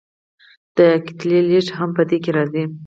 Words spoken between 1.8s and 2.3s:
په دې